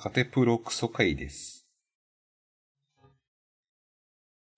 [0.00, 1.66] カテプロクソ会です。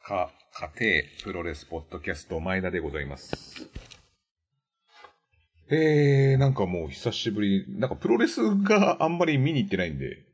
[0.03, 0.31] か、
[0.77, 3.33] 家庭プロレスポッドキャスト前田でございます。
[5.71, 10.27] えー、なんかもう久しぶり、なんかプロレスがあんまり見に行ってないんで、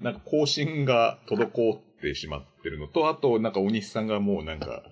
[0.00, 4.84] なんか更新が滞ってしまってるのと、あとなんか大西さんがもうなんか、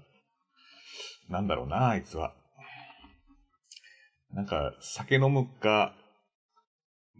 [1.28, 2.34] なんだろうな、あいつは。
[4.32, 5.94] なんか酒飲むか、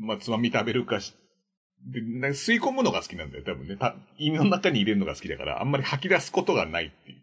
[0.01, 1.15] まあ、つまみ食べるかし、
[1.87, 3.77] で、な吸い込むのが好きなんだよ、多分ね。
[3.77, 7.15] た胃の中に入れるのが好きだから、あんまり吐き出すことがないってい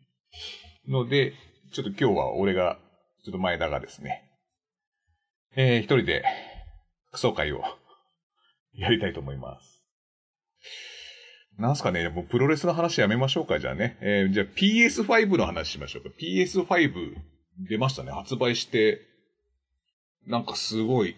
[0.87, 0.91] う。
[0.91, 1.33] ので、
[1.71, 2.77] ちょっと今日は俺が、
[3.25, 4.23] ちょっと前田がですね、
[5.55, 6.23] えー、一人で、
[7.11, 7.61] クソ会を、
[8.73, 9.83] やりたいと思います。
[11.57, 13.97] なんすかね、もうプロレスの話やめましょうか、じゃあね。
[14.01, 16.09] えー、じゃあ PS5 の話しましょうか。
[16.19, 17.15] PS5
[17.69, 18.11] 出ましたね。
[18.11, 19.01] 発売して、
[20.25, 21.15] なんかすごい、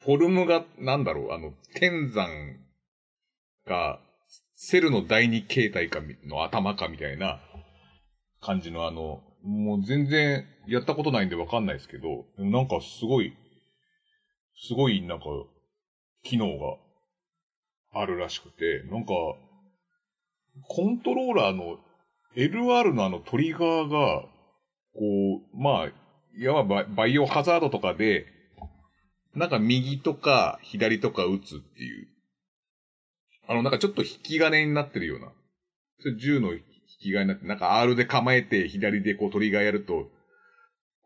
[0.00, 2.65] フォルムが、なんだろう、あの、天山
[3.66, 4.00] が、
[4.54, 7.40] セルの第二形態かの頭かみたいな
[8.40, 13.34] 感じのあの、もう全然やったことないんでわかんないですけど、なんかすごい、
[14.56, 15.26] すごいなんか、
[16.22, 16.76] 機能が
[17.92, 19.12] あるらしくて、なんか、
[20.68, 21.78] コントローラーの
[22.34, 24.22] LR のあのトリガーが、
[24.94, 25.00] こ
[25.54, 25.92] う、まあ、
[26.38, 28.26] いわばバイオハザードとかで、
[29.34, 32.08] なんか右とか左とか打つっていう。
[33.48, 35.32] あの、なんかちょっと引き金になってるような。
[36.00, 36.60] それ銃の引
[37.00, 40.08] き金になって、なんか R で構えて左でこうトリガーやると、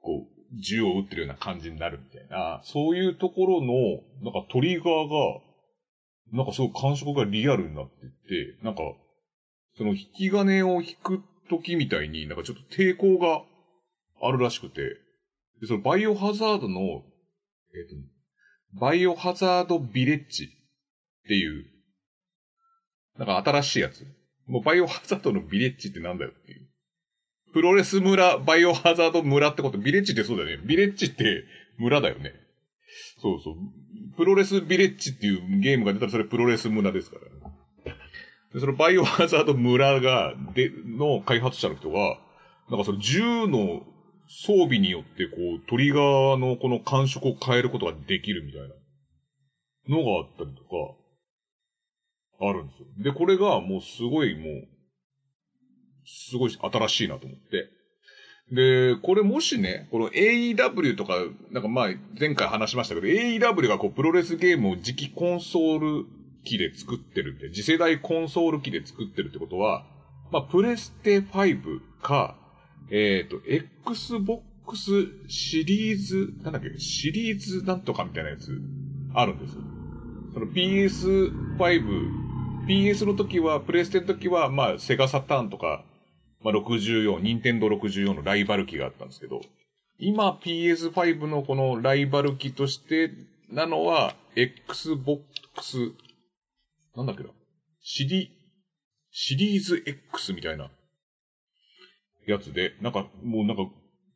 [0.03, 2.61] こう、銃を撃ってるような感じになるみたいな。
[2.65, 3.73] そういうところの、
[4.23, 5.41] なんかトリガーが、
[6.33, 7.93] なんかすごい感触がリアルになって
[8.29, 8.83] て、なんか、
[9.77, 13.43] その引き金を引く時みたいになんかちょっと抵抗が
[14.23, 14.83] あるらしくて、
[15.61, 17.03] で、そのバイオハザードの、えっ、
[17.89, 20.49] と、バイオハザードビレッジっ
[21.27, 21.67] ていう、
[23.21, 24.07] なんか新しいやつ。
[24.47, 26.67] もうバイオハザードのビレッジってなんだよっていう。
[27.53, 30.65] プロレス村、バイオハザード村ってこと、ビレッジってそうだよね。
[30.67, 31.45] ビレッジって
[31.77, 32.33] 村だよね。
[33.21, 33.55] そうそう。
[34.17, 37.17] プロレスビレッジっていうゲームが出たらそれプロレス村ですか
[37.85, 37.93] ら。
[38.55, 42.19] で、そのバイオハザード村が、で、の開発者の人が、
[42.71, 43.83] なんかその銃の
[44.29, 51.00] 装備によってこうトリガーのこの感触を変えることができるみたいなのがあったりとか、
[52.41, 52.87] あるんですよ。
[52.99, 54.69] で、これがもうすごいもう、
[56.07, 57.69] すごい新しいなと思って。
[58.53, 61.15] で、これもしね、この AEW とか、
[61.51, 66.07] なんかまあ前回話しましたけど、AEW がこうプロレスゲームを次期コンソール
[66.45, 69.87] 機で作ってるんで、次世代コンソール機で作ってるってことは、
[70.33, 72.37] まあプレステ5か、
[72.91, 74.43] えっ、と、Xbox
[75.29, 78.51] シリーズ、なんだっけ、シリーズなんとかみたいなやつ、
[79.15, 79.63] あるんですよ。
[80.33, 82.20] その PS5、
[82.71, 85.83] PS の時は、プレステの時は、まあ、セガサターンとか、
[86.41, 89.41] まあ、64、ニンテンド64のライバル機があったんですけど、
[89.99, 93.11] 今 PS5 のこのライバル機として
[93.51, 95.25] なのは、Xbox、
[96.95, 97.31] なんだっけな、
[97.83, 98.31] シリ、
[99.11, 100.71] シリーズ X みたいな
[102.29, 103.65] やつで、なんか、もうなんか、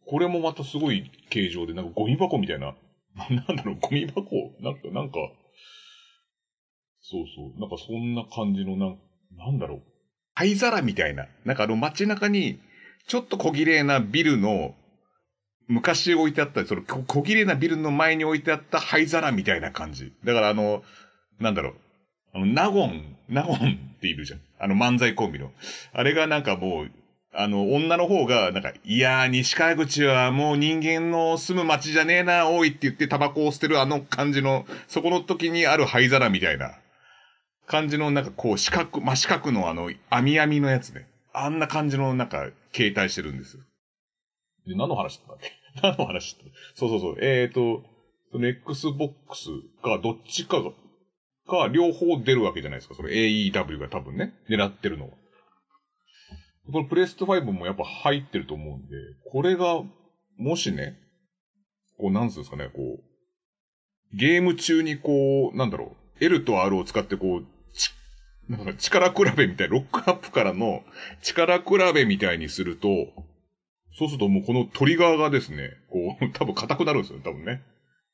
[0.07, 2.77] これもまたすごい形状で、なんかゴミ箱みたいな、
[3.49, 4.55] なんだろう、ゴミ箱？
[4.61, 5.19] なんか、なんか、
[7.07, 8.99] そうそう、なんかそんな感じの、なん、
[9.37, 9.83] なんだろう、
[10.35, 12.59] 灰皿みたいな、なんかあの街中に、
[13.07, 14.75] ちょっと小綺麗なビルの、
[15.69, 20.13] 昔置いてあった、その小綺麗なビルの前に置いてあった灰皿みたいな感じ。
[20.25, 20.83] だからあの、
[21.39, 21.75] なんだろう、
[22.33, 24.41] あの、ナゴン、ナゴンっているじゃん。
[24.59, 25.53] あの漫才コンビの。
[25.93, 26.91] あれがなんかもう、
[27.35, 36.79] あの、女の方が、なんか、いやー、西川口はもう人間の住む街じゃねえな、おいって言ってタバコを捨てるあの感じの、そこの時にある灰皿みたいな
[37.67, 41.09] 感じの、なんかこう、四角、真四角のあの、網網のやつね。
[41.33, 43.63] あんな感じの、なんか、携帯してるんですよ。
[44.67, 45.51] で、何の話だったっけ？
[45.83, 46.51] 何の話だった？
[46.79, 47.17] そうそうそう。
[47.21, 47.83] えーと、
[48.33, 49.49] その Xbox
[49.83, 50.71] がどっちかが、
[51.47, 52.95] か、両方出るわけじゃないですか。
[52.95, 55.11] その AEW が多分ね、狙ってるのは。
[56.67, 58.97] このプレステ5もやっぱ入ってると思うんで、
[59.31, 59.83] これが、
[60.39, 60.99] もしね、
[61.99, 67.47] こう、なんつうんですかね、こう、ゲーム中にこう、なんだろう、L と R を使ってこう、
[68.49, 70.83] なんか力比べみたい、ロックアップからの
[71.23, 71.65] 力比
[71.95, 72.89] べみたいにすると、
[73.97, 77.63] そうするともうこのトリガーがですね、こう、 多分硬くなるんですよ、多分ね。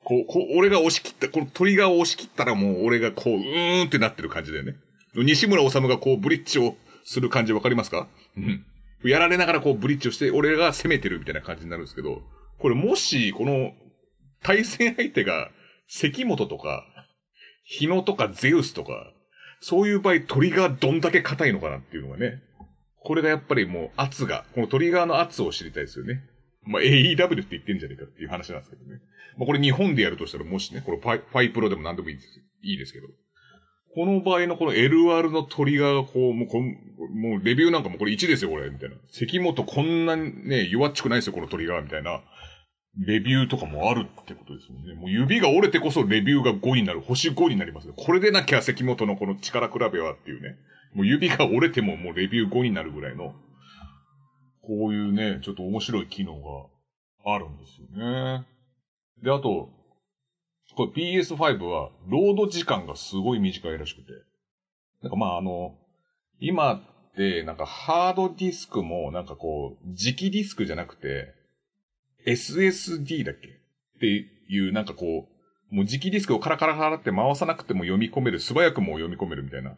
[0.05, 4.77] こう、こう、俺が押し切った、このトリガーを押し切ったらもう俺がこう、うーんってなってる感じでね。
[5.15, 8.09] 西村治がこう、ブリッジをする感じわかりますか？
[8.37, 8.65] うん。
[9.03, 12.23] やられながらこう、ブリッジをして、俺が攻めてるみたいな感じになるんですけど、
[12.59, 13.73] これもし、この、
[14.43, 15.51] 対戦相手が、
[15.89, 16.87] 関本とか、
[17.65, 19.13] 日野とかゼウスとか、
[19.61, 22.43] そういう場合トリガーどんだけ硬いのかなっていうのがね。
[23.03, 26.23] これがやっぱりもう圧が、このトリガーの圧を知りたいですよね。
[26.65, 29.01] まあ、AEW って言ってんじゃねえかっていう話なんですけどね。
[29.39, 32.29] まあ、これ日本でやるとしたらもしね、これファイファイプロでも何でもいいです
[32.63, 33.07] いいですけど。
[33.95, 36.65] この場合のこの LR のトリガーがこう、もうこん、
[37.21, 38.97] もうレビューなんかもこれ1ですよ、これ、みたいな。
[39.09, 42.23] 関本こんなにね、弱っちくないですよ、このトリガー、みたいな。
[42.99, 44.95] レビューとかもあるってことですもんね。
[44.95, 47.01] もう指が折れてこそレビューが5になる。
[47.01, 47.95] 星5になりますね。
[47.97, 50.57] これでなきゃ関本のこの力比べはっていうね。
[50.95, 53.35] もう指が折れてももうレビュー5になるぐらいの、
[54.63, 58.47] こういうね、ちょっと面白い機能があるんですよね。
[59.23, 59.71] で、あと、
[60.77, 64.13] これ PS5 は、ロード時間がすごい短いらしくて。
[65.03, 65.77] なんかまああの、
[66.41, 66.83] 今っ
[67.17, 71.35] て、なんかハードディスクも、なんかこう、磁気ディスクじゃなくて、
[72.27, 73.53] SSD だっけっ
[74.01, 75.29] ていう、なんかこ
[75.71, 79.77] う、もう磁気ディスクをカラカラカラって回さなくても読み込める、素早くも読み込めるみたいな。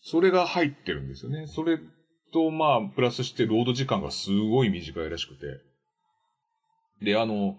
[0.00, 1.46] それが入ってるんですよね。
[1.46, 1.78] それ
[2.32, 5.60] と、まあ、プラスしてロード時間がすごい短いらしくて。
[7.02, 7.56] で、あの、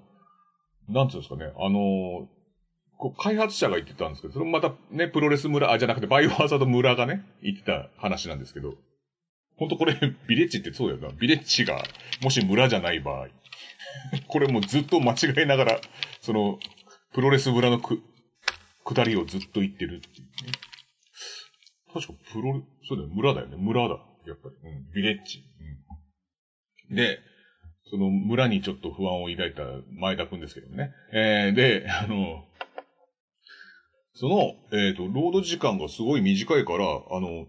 [0.89, 2.27] なんつうんですかね、あの、
[2.97, 8.75] こう開発者が言ってたんですけど、それもまたね、プロレス村、あ、じゃなくてバイオハザード村がね、言ってた話なんですけど、
[9.57, 9.95] ほんとこれ、
[10.27, 11.17] ビレッジってそうだよな。
[11.19, 11.83] ビレッジが、
[12.21, 13.27] もし村じゃない場合、
[14.27, 15.81] これもずっと間違いながら、
[16.21, 16.59] その、
[17.13, 18.01] プロレス村のく、
[18.83, 20.51] 下りをずっと言ってるっていうね。
[21.93, 23.57] 確かプロ、そうだよ、村だよね。
[23.57, 23.99] 村だ。
[24.25, 24.55] やっぱり。
[24.69, 24.91] うん。
[24.91, 25.43] ビレッジ。
[26.89, 26.95] うん。
[26.95, 27.19] で、
[27.89, 30.93] その村にちょっと不安を抱いた前田くんですけどね。
[31.13, 32.45] えー、で、あの、
[34.13, 37.47] その、えっ、ー、と、ロード時間がすごい短いから、あの、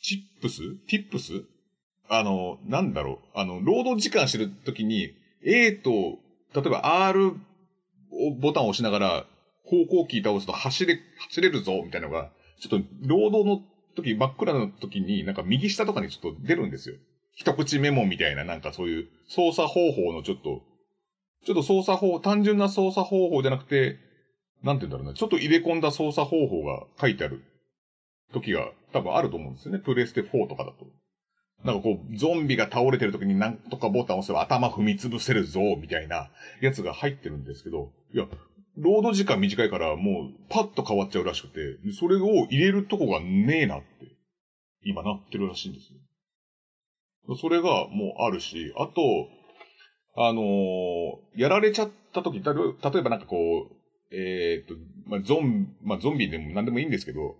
[0.00, 0.58] チップス？
[0.88, 1.44] ティップス？
[2.08, 3.38] あの、なんだろう。
[3.38, 5.10] あの、ロード時間してるときに、
[5.46, 6.18] A と、
[6.54, 7.32] 例えば R
[8.40, 9.26] ボタンを押しながら、
[9.64, 10.98] 方向キー倒すと走れ、
[11.28, 13.62] 走れるぞ、みたいなのが、ちょっと、ロードの
[13.94, 16.96] 時、真っ暗の時に、なんか右下とかにちょっと出るんですよ。
[17.34, 20.62] 一口メモみたいな、なんかそういう操作方法のちょっと、
[21.44, 23.98] ちょっと操作方、単純な操作方法じゃなくて、
[24.62, 27.44] なんて言うんだろうな、ちょっと入れ込んだ操作方法が書いてある
[28.32, 29.78] 時が多分あると思うんですよね。
[29.78, 30.86] プレステ4とかだと。
[31.64, 36.30] なんかこう、ゾンビが倒れてる時になんとかボタンを押せば頭踏み潰せるぞ、みたいな
[36.60, 38.26] やつが入ってるんですけど、いや、
[38.76, 41.60] ロード時間短いからもうパッと変わっちゃうらしくて、
[41.92, 43.86] それを入れるとこがねえなって、
[44.84, 45.92] 今なってるらしいんです。
[47.40, 49.28] それがもうあるし、あと、
[50.18, 53.36] あのー、やられちゃった時、例えばなんかこ
[53.70, 53.76] う、
[54.12, 54.74] えー、っと、
[55.06, 57.36] まあ、ゾン、まあ、ゾンビでも何でもいいんですけど、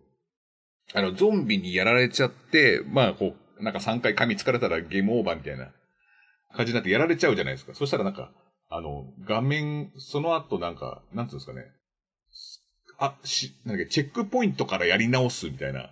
[0.94, 5.70] あの、ゾンビにやられちゃって、まあ、こう、なんか3回噛みつかれたらゲームオーバーみたいな
[6.54, 7.74] 感じになってやられちゃうじゃないですか。
[7.74, 8.30] そしたらなんか、
[8.68, 11.64] あの、画面、その後なんか、なんつうんですかね。
[12.98, 15.90] あ、し、なんだっけ、チェックポイントからやり直すみたいな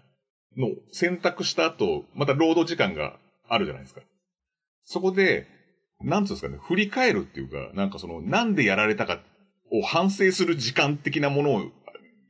[0.57, 3.19] の選択した後、また労働時間が
[3.49, 4.01] あるじゃないですか。
[4.85, 5.47] そこで、
[6.01, 9.21] なんつうんですかね、振り返るっていうか、なんかその、なんでやられたか
[9.71, 11.63] を反省する時間的なものを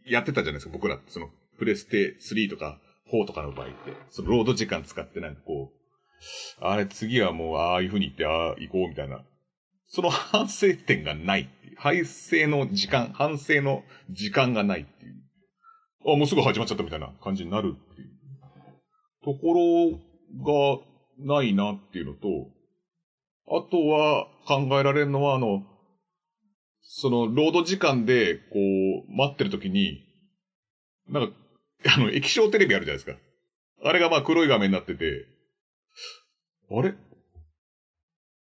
[0.07, 0.99] やってたじゃないですか、僕ら。
[1.09, 2.79] その、プレステ3とか
[3.23, 3.75] 4とかの場合って。
[4.11, 9.23] その、ロード時間使ってなんかこう、あれ次はもう、ああいう風に言って、ああ、行こうみたいな。
[9.87, 11.77] その反省点がないっていう。
[11.79, 15.15] 反省の時間、反省の時間がないっていう。
[16.07, 18.11] あ、もうすぐ始まっちゃったみたいな感じになるっていう。
[19.25, 22.49] ところが、ないなっていうのと、
[23.47, 25.63] あとは考えられるのは、あの、
[26.83, 28.43] その、ロード時間で、こ
[29.09, 30.05] う、待ってる時に、
[31.09, 31.35] なんか、
[31.87, 33.19] あの、液晶テレビあるじゃないですか。
[33.83, 35.27] あれがまあ黒い画面になってて、
[36.71, 36.95] あれ？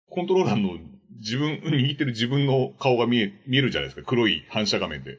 [0.10, 0.78] コントローラーの
[1.18, 4.08] 自分、握ってる自分の顔が見え、見えるじゃないですか。
[4.08, 5.18] 黒い反射画面で。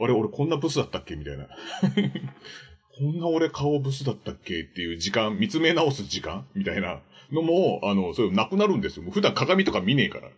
[0.00, 1.14] あれ、俺こんなブスだったっけ？
[1.14, 1.46] みたいな。
[2.98, 4.60] こんな俺顔ブスだったっけ？
[4.62, 6.46] っていう時間、見つめ直す時間？
[6.54, 7.00] みたいな
[7.32, 9.10] のも、あの、そういうなくなるんですよ。
[9.10, 10.28] 普段鏡とか見ねえから。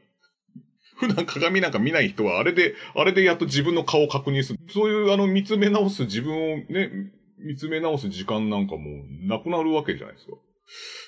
[0.97, 4.59] 普段鏡なんか見ない人は、あれで、あれでやっと自分の顔を確認する。
[4.69, 6.91] そういうあの見つめ直す自分をね、
[7.39, 10.33] 見つめ直す時間なんかもなくなるわけじゃないですか。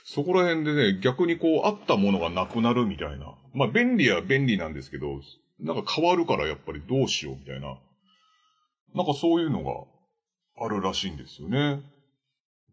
[0.05, 3.35] そこら辺でね、逆にこう、あったものがなくなるみたいな。
[3.55, 5.21] まあ、便利は便利なんですけど、
[5.61, 7.79] なんか変わるからやっぱりどうしようみたいな。
[8.95, 9.73] なんかそういうのが
[10.65, 11.83] あるらしいんですよね。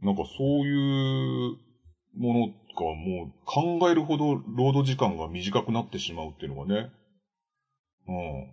[0.02, 1.58] なんかそういう
[2.18, 6.92] ものがもう考えるほど労働時間が短くなってしまうっていうのがね、
[8.08, 8.48] うん、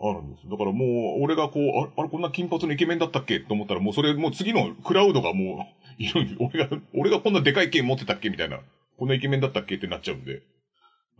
[0.00, 0.48] あるんです。
[0.48, 5.66] だからもう、俺がこう、ああれこんな金髪のイケメンだったっけと思ったらもうそれ、もう次のクラウドがも
[5.98, 8.60] う、 いる俺が、俺がこんなでかい剣持ってたっけみたいな、
[8.98, 10.42] こんなイケメンだったっけってなっちゃうんで、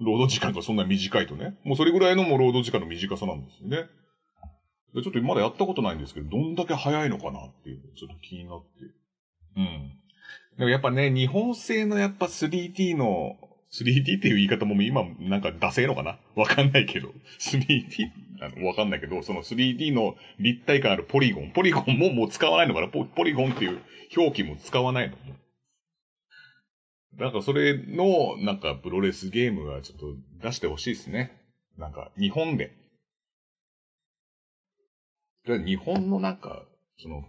[0.01, 3.89] 労働時間がそんな短いとね、もうそれぐらいのもう労働時間の短さなんですよね。
[5.03, 8.67] ちょっとまだやったことないんですけど、どんだけ早いのかなっていう、ちょっと気になって。
[9.57, 9.93] うん。
[10.59, 13.37] でもやっぱね、日本製のやっぱ 3D の、
[13.73, 16.19] 3D っていう言い方も今なんかダセえのかな？
[16.35, 17.09] わかんないけど。
[17.41, 18.11] 3D?
[18.41, 21.51] あのわかんないけど、その 3D の立体感あるポリゴン。
[21.51, 22.89] ポリゴンももう使わないのかな？
[22.89, 23.81] ポポリゴンっていう
[24.17, 25.17] 表記も使わないの？
[27.19, 31.33] なんかそれの、なんかプロレスゲームがちょっと出してほしいですね。
[31.79, 32.73] なんか日本で。
[35.47, 36.65] 日本のなんか、
[36.99, 37.23] その、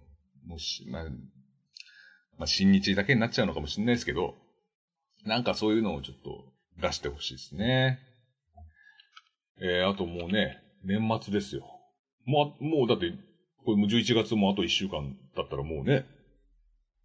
[0.45, 4.33] もし、まあ、まあ、新日だけになっちゃうのかもしれないですけど、
[5.27, 6.43] なんかそういうのをちょっと
[6.81, 7.99] 出してほしいですね。
[9.61, 11.63] えー、あともうね、年末ですよ。
[12.25, 13.11] もう、もうだって、
[13.65, 16.05] これも11月もあと1週間だったらもうね、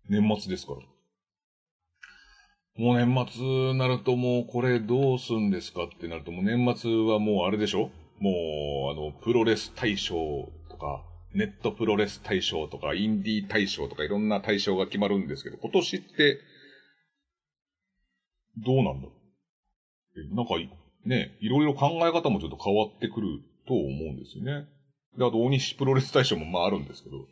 [0.09, 0.79] 年末ですから。
[2.77, 7.91] もう年末になるともうこれどうすんですかってなるともう年末はもうあれでしょ？
[8.19, 11.03] もう、あの、プロレス大賞とか、
[11.35, 16.39] ネットプロレス大賞とか、インディー大賞とかいろんな大賞が決まるんですけど、今年って、
[18.59, 19.13] どうなんだろ
[20.31, 20.55] うなんか、
[21.05, 24.67] ね、いろいろ考え方もちょっと変わってくると思うんですよね。
[25.17, 27.27] で、あと、大西プロレス大賞もまああるんですけど、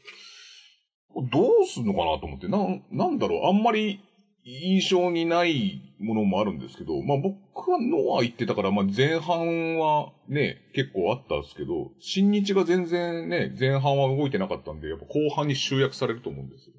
[1.31, 2.59] どうすんのかなと思って、な、
[2.91, 4.00] なんだろう、あんまり
[4.45, 16.75] 印象にないものもあるんですけど、まあ僕はノア行ってたから、まあ前半はね、結構あったんですけど、新日が全然ね、前半は動いてなかったんで、やっぱ後半に集約されると思うんですよ。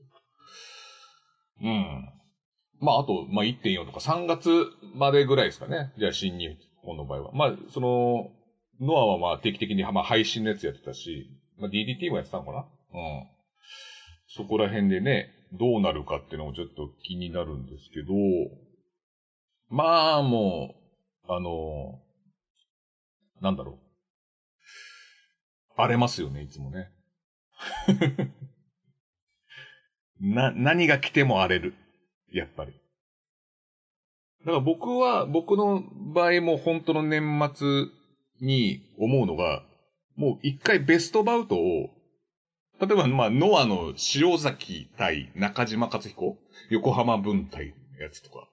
[1.63, 2.09] うん。
[2.81, 5.93] まああと、まあ1.4とか3月までぐらいですかね。
[5.97, 7.31] じゃあ新日本の場合は。
[7.33, 8.31] まあその、
[8.81, 13.27] ノアはまあ定期的に、まあ配信のやつやってたし、まあ DDT もやってたのかなうん。
[14.27, 18.13] そこら辺でね、どうなるかっていうのもちょっと気になるんですけど、
[19.69, 20.75] まあも
[21.27, 21.99] う、あの、
[23.41, 23.77] なんだろう。
[25.77, 26.89] 荒れますよね、いつもね。
[30.19, 31.75] な、何が来ても荒れる。
[32.31, 32.71] やっぱり。
[34.45, 35.83] だから僕は、僕の
[36.13, 37.85] 場合も本当の年末
[38.39, 39.63] に思うのが、
[40.15, 41.89] もう一回ベストバウトを
[42.81, 46.35] 例えば、まあ、ノアの塩崎対中島克彦
[46.71, 48.47] 横浜分隊のやつとか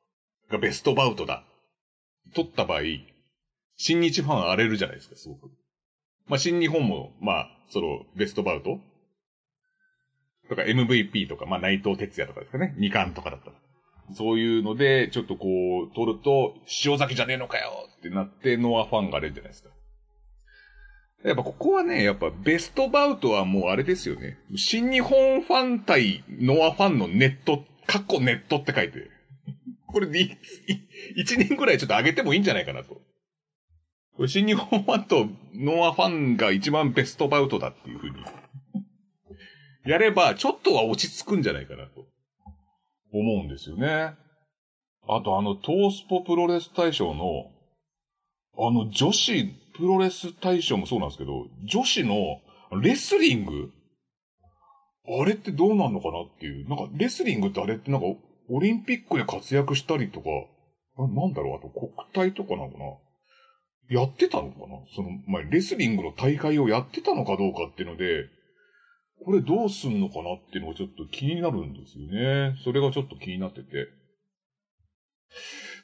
[0.51, 1.45] がベストバウトだ。
[2.35, 2.81] 取った場合、
[3.79, 5.51] 新日ファン荒れるじゃないですか、すごく。
[6.27, 8.81] まあ、新日本も、まあ、その、ベストバウト
[10.51, 12.75] とか MVP とか、まあ、内藤哲也とかですかね。
[12.77, 13.57] 二冠とかだったら。
[14.15, 15.47] そういうので、ちょっとこ
[15.91, 19.71] う、取ると、塩崎じゃねえのかよってなって、ノアファンが荒れるじゃないですか。
[21.25, 24.39] やっぱここはね、やっぱベストバウトはもうあれですよね。
[24.55, 29.11] 新日本ファン対ノアファンのネット、過去ネットって書いて。
[29.89, 30.39] これで
[31.17, 33.01] 一年くらいちょっと上げてもいいんじゃないかなと。
[34.17, 38.17] これ新日本ファンとノアファンが一番ベストバウトだっていうふうに。
[39.87, 42.07] やれば、ちょっとは落ち着くんじゃないかなと。
[43.13, 44.13] 思うんですよね。
[45.09, 47.51] あとあの、トースポプロレス大賞の、
[48.59, 49.45] あの女子
[49.77, 52.41] プロレス大賞もそうなんですけど、女子の
[52.81, 53.71] レスリング
[55.07, 56.69] あれってどうなんのかなっていう。
[56.69, 58.07] なんか、レスリングってあれってなんか、
[58.51, 60.29] オリンピックで活躍したりとか、
[60.99, 62.85] なんだろう、あと国体とかなのかな
[64.01, 64.67] やってたのかな？
[64.95, 68.27] その、まあ、レスリングの大会をやってたのかどうかっていうので、
[69.25, 72.57] これどうすんのかなっていうのがちょっと気になるんですよね。
[72.65, 73.89] それがちょっと気になってて。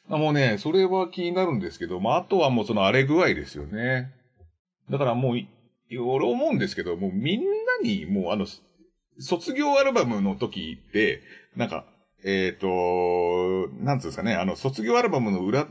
[0.08, 4.12] もうね、それは気になるんですけど、まあ、あとはもうその荒れ具合ですよね。
[4.90, 5.36] だからもう、
[6.00, 7.46] 俺思うんですけど、もうみんな
[7.82, 8.46] に、もうあの、
[9.18, 11.20] 卒業アルバムの時って、
[11.56, 11.84] なんか、
[12.24, 15.66] えっ、ー、と、なんつうんですかね、あの、卒業アルバムの裏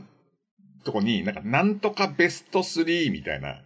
[0.84, 3.62] とこに、なんか、なんとかベスト3みたいな、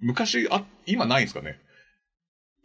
[0.00, 1.58] 昔、あ、今ないんですかね？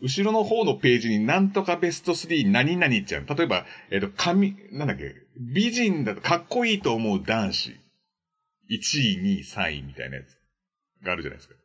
[0.01, 3.25] 後ろの方のページになんとかベスト3何々ちゃう。
[3.27, 7.71] 例えば、えっ、ー、と、髪、なんだっけ、美人だとかっこいいと思う男子。
[7.71, 7.75] 1
[8.69, 11.55] 位、2位、3位みたいなやつがあるじゃないですか。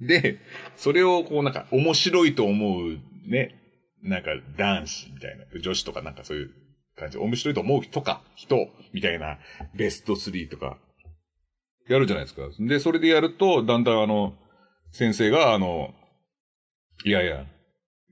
[0.00, 0.38] で、
[0.76, 3.54] それをこうなんか面白いと思うね、
[4.02, 6.50] なんか男子みたいな、女子とかなんかそういう
[6.96, 9.38] 感じ、面白いと思う人か、人みたいな
[9.74, 10.78] ベスト3とか、
[11.88, 12.42] やるじゃないですか。
[12.60, 14.34] で、それでやると、だんだんあの、
[14.92, 15.94] 先生があの、
[17.04, 17.44] いやいや、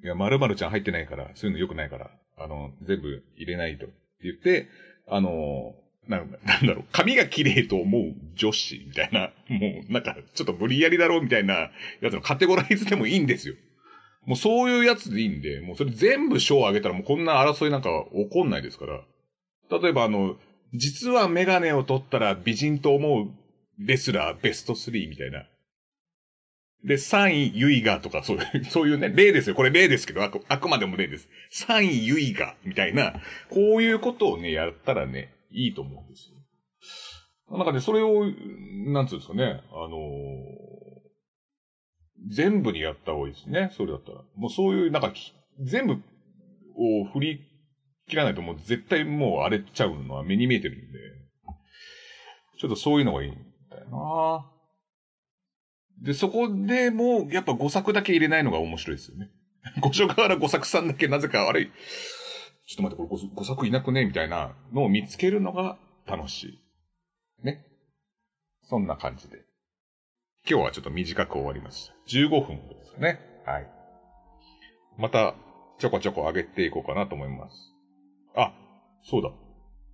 [0.04, 3.86] いや、〇〇ちゃん入ってないから、そういうの良くないから、あの、全部入れないと。
[3.86, 4.68] って言って、
[5.08, 5.74] あの、
[6.08, 13.54] なんだろう、髪が綺麗と思う女子みたいな、もうなんかちょっと無理やりだろうみたいなやつのカテゴライズでもいいんですよ。
[14.24, 19.00] もうそういうやつでいいんで、もうそれ全部賞を上げたらもうこんな争いなんか起こんないですから。
[19.80, 20.36] 例えばあの、
[20.74, 23.30] 実はメガネを取ったら美人と思う
[23.78, 25.46] レスラーベスト3みたいな。
[26.86, 29.56] で、3位、ユイガーとか、そういう、 そういうね、例ですよ。
[29.56, 31.28] これ例ですけど、あくあくまでも例です。
[31.66, 37.58] 3位、ユイガーみたいな、こういうことをね、やったらね、いいと思うんですよ。
[37.58, 38.24] なんかね、それを、
[38.92, 40.00] なんつうんですかね、あのー、
[42.28, 43.70] 全部にやった方がいいですね。
[43.72, 44.22] それだったら。
[44.36, 45.12] もうそういう、なんか、
[45.60, 46.00] 全部
[46.76, 47.40] を振り
[48.08, 50.98] 切らないともう絶対もう荒れちゃうのは目に見えてるんで、
[52.58, 53.34] ちょっとそういうのがいいん
[53.70, 54.55] だよな
[56.02, 59.30] で、そこでも、やっぱ5作だけ入れないのが面白いですよね。
[59.80, 61.70] 5所から5作さんだけなぜか、あれ、ちょ
[62.72, 66.44] っと待って、これ 5, 作いなくねみたいなのを見つけるのが楽し
[67.42, 67.44] い。
[67.44, 67.64] ね。
[68.62, 69.38] そんな感じで。
[70.48, 71.94] 今日はちょっと短く終わりました。
[72.08, 73.20] 15分ですね。
[73.44, 73.66] はい。
[74.98, 75.34] また、
[75.78, 77.74] ちょこちょこ上げていこうかなと思います。
[78.34, 78.52] あ、
[79.02, 79.30] そうだ。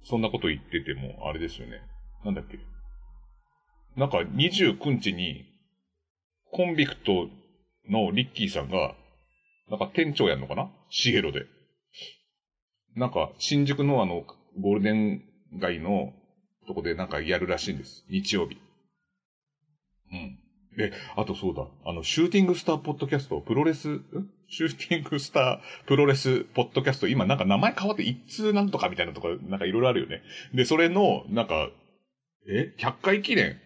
[0.04, 1.80] そんなこと言ってても、あれですよね。
[2.24, 2.58] なんだっけ。
[3.96, 5.51] なんか29日に、
[6.52, 7.28] コンビクト
[7.88, 8.94] のリッキーさんが、
[9.70, 10.70] なんか店長やんのかな？
[10.90, 11.46] シエロで。
[12.94, 14.22] なんか、新宿のあの、
[14.60, 15.22] ゴールデン
[15.58, 16.12] 街の
[16.66, 18.04] とこでなんかやるらしいんです。
[18.10, 18.58] 日曜日。
[20.12, 20.38] うん。
[20.76, 21.66] で、あとそうだ。
[21.86, 24.04] あの、シューティングスターポッドキャスト、プロレス、ん？
[24.48, 30.20] シューティングスタープロレスポッドキャスト、今なんか名前変わって一通なんとかみたいなとか、なんかいろいろあるよね。
[30.52, 31.70] で、それの、なんか、
[32.46, 33.58] え ?100 回記念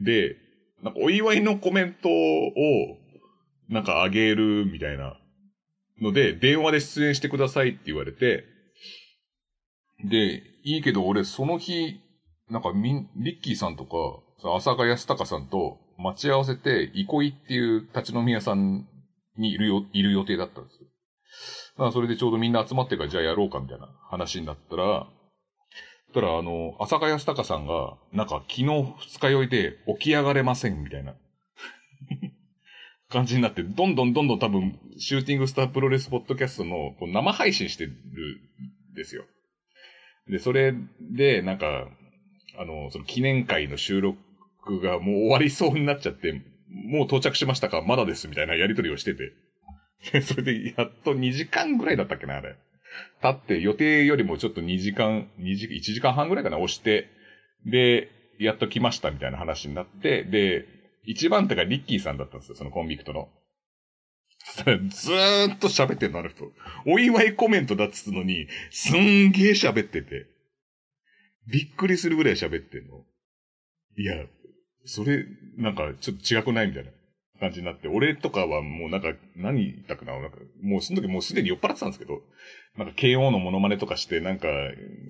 [0.00, 0.36] で、
[0.82, 2.98] なんかお祝いのコメントを、
[3.68, 5.16] なんかあげるみたいな
[6.00, 8.44] ので、電話で出演してくださいって言われて、
[10.04, 12.00] で、いいけど俺その日、
[12.48, 13.96] なんかみん、リッキーさんとか、
[14.56, 18.86] 浅賀康隆さんと待ち合わせて、憩いっていう立ち飲み屋さん
[19.36, 20.86] にいるよ、いる予定だったんですよ。
[21.76, 25.06] だからそれでちょうどみんな集まってからじゃあやろうかみたいな話になったら、
[26.12, 31.14] たら、あの、浅香康隆さんが、なんか昨日二日酔いで起き上がれませんみたいな
[33.08, 39.24] 感じになって、どんどんどんどん多分、シューティングスタープロレスポッドキャストのこう生配信してるんですよ。
[40.28, 41.88] で、それで、なんか、
[42.56, 46.32] あの、その記念会の収録がもう終わりそうになっちゃって、
[46.68, 47.82] もう到着しましたか？
[47.82, 49.32] まだですみたいなやりとりをしてて。
[50.22, 52.56] それでやっと2時間ぐらいだったっけな、あれ。
[53.22, 57.08] 立って予定よりもちょっと2時間、2時、1時間半ぐらいかな、押して、
[57.66, 60.66] で、やっと来ましたみたいな話になって、で、
[61.04, 63.28] 一番手がリッキーさんだったんですよ、そのコンビクトの。
[64.88, 66.50] ずーっと喋ってんの、あの人。
[66.86, 70.26] お祝いコメントだっつうのに、すんげー喋ってて。
[71.46, 73.04] びっくりするぐらい喋ってんの。
[73.96, 74.14] いや、
[74.84, 75.24] それ、
[75.56, 76.90] なんか、ちょっと違くないみたいな。
[77.40, 82.20] 感じになって、俺とかはもうなんか、何言ったかななんか、もうその時もうすでに酔っ払ってたんですけど、
[82.76, 84.48] なんか KO のモノマネとかして、なんか、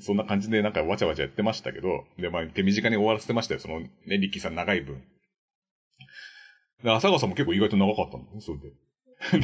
[0.01, 5.03] そんな感じでなんかわちゃわちゃやってましたけど、で、まあ手短に終わらせてましたよ、そのね、リッキーさん長い分。
[6.83, 8.71] で、朝川さんも結構意外と長かったんだね、それで。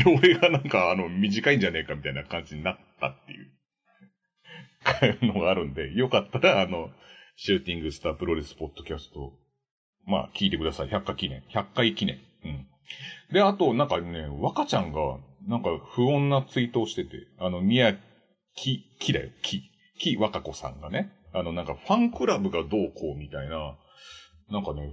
[0.02, 6.90] で、俺がなんか、あの、短いんじゃねえかみたいな感じになったっていうのがあるんで、よかったら、あの、
[7.36, 9.34] シューティングスタープロレスポッドキャスト、
[10.06, 10.88] まあ、聞いてください。
[10.88, 11.42] 100回記念。
[11.52, 12.18] 100回記念。
[12.44, 12.66] うん。
[13.32, 17.94] で、あと、なんかね、若ちゃんが、なんか不穏なツイートをしてて、あの、宮
[18.54, 19.62] 木、木だよ、木。
[19.98, 23.76] 木若子さんがね、あの、なんかファンクラブがどうこうみたいな、
[24.50, 24.92] なんかね、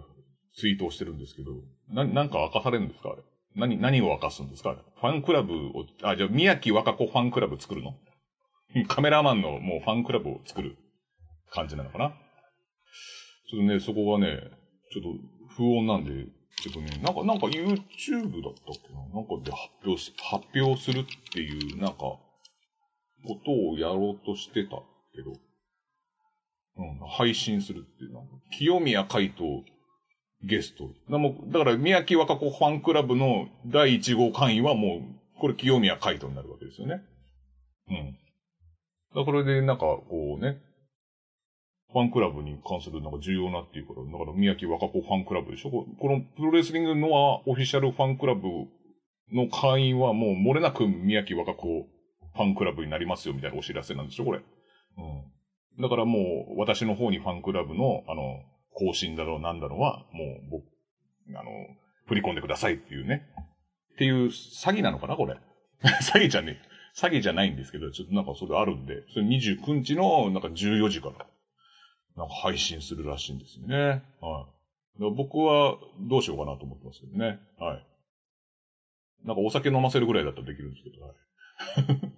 [0.55, 1.51] ツイートをしてるんですけど、
[1.89, 3.09] な、なんか明かされるんですか？
[3.09, 3.21] あれ。
[3.55, 4.75] 何、何を明かすんですか？
[4.99, 7.95] ファンクラブを、あ、じゃあ、宮木若子ファンクラブ作るの？
[8.87, 10.77] カメラマンのもうファンクラブを作る
[11.51, 12.09] 感じなのかな？
[13.49, 14.39] ちょっとね、そこがね、
[14.91, 16.27] ちょっと不穏なんで、
[16.61, 24.81] けどね、なんか、なんか YouTube だったっけななんかで発表し、発表するっていう、なんか、ことをやろうとしてた
[25.15, 25.31] けど、
[26.75, 29.63] うん、配信するっていう、なんか、清宮海斗
[30.43, 30.89] ゲスト。
[31.09, 37.01] だもだから、宮城若子ファンクラブの第1号会員はもう、これ清宮海斗になるわけですよね。
[37.89, 38.17] うん。
[39.15, 40.57] だからで、なんか、こうね、
[41.93, 48.41] ファンクラブに関するなんか重要なっていうから、だから宮城若子ファンクラブでしょこのプロレスリングノアオフィシャルファンクラブ
[49.31, 51.87] の会員はもう漏れなく宮城若子
[52.35, 54.39] ファンクラブになりますよみたいなお知らせなんでしょこれ。
[54.39, 55.81] うん。
[55.81, 58.41] だからもう私の方にファンクラブのあの、
[58.73, 60.65] 更新だろうなんだろうはもう僕、
[61.37, 61.51] あの、
[62.07, 63.27] 振り込んでくださいっていうね。
[63.93, 65.35] っていう詐欺なのかなこれ。
[66.01, 66.57] 詐欺じゃね。
[66.95, 71.25] 詐欺じゃないんですけど、ちょっとなんかそれあるんで、それ29日のなんか14時から。
[72.15, 74.03] なんか配信するらしいんですよね。
[74.21, 74.47] は
[74.99, 75.11] い。
[75.15, 77.39] 僕はどうしようかなと思ってますけどね。
[77.59, 77.85] はい。
[79.25, 82.11] なんかお酒飲ませるぐらいだったらできるんですけど、はい。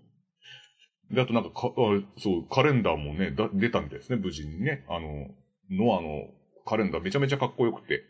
[1.16, 1.72] で、あとなんかか、
[2.18, 4.84] そう、カレンダーもね、だ出たみたいですね、無事にね。
[4.88, 5.30] あの、
[5.70, 6.28] ノアの
[6.66, 8.04] カレンダーめちゃめちゃかっこよくて。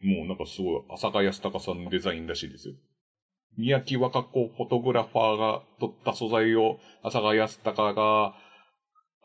[0.00, 2.74] もうなんかすごい、浅香康隆さんのデザインらしいですよ。
[3.56, 8.34] 宮城和歌子フォトグラファーが撮った素材を浅香康隆が、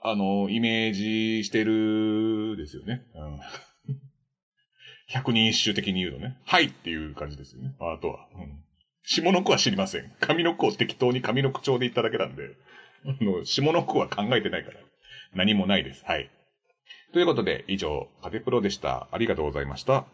[0.06, 3.04] あの、イメージしてるですよね。
[3.16, 3.40] うん。
[5.08, 6.38] 百人一首的に言うとね。
[6.46, 7.74] はいっていう感じですよね。
[7.80, 8.28] あとは。
[8.36, 8.64] うん。
[9.06, 10.12] 下の句は知りません。
[10.20, 12.50] 上の句を適当に上の句調で言っただけなんで。
[13.06, 14.80] あの、下の句は考えてないから。
[15.34, 16.04] 何もないです。
[16.06, 16.30] はい。
[17.14, 19.08] ということで、以上、カテプロでした。
[19.12, 20.06] ありがとうございました。